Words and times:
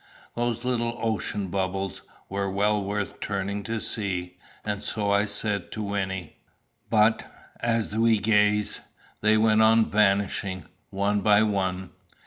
Those 0.35 0.65
little 0.65 0.97
ocean 0.99 1.49
bubbles 1.49 2.01
were 2.27 2.49
well 2.49 2.83
worth 2.83 3.19
turning 3.19 3.61
to 3.65 3.79
see; 3.79 4.39
and 4.65 4.81
so 4.81 5.11
I 5.11 5.25
said 5.25 5.71
to 5.73 5.83
Wynnie. 5.83 6.37
But, 6.89 7.23
as 7.59 7.95
we 7.95 8.17
gazed, 8.17 8.79
they 9.21 9.37
went 9.37 9.61
on 9.61 9.91
vanishing, 9.91 10.65
one 10.89 11.21
by 11.21 11.43
one. 11.43 11.91